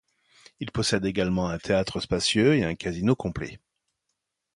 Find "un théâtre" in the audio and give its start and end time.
1.47-1.99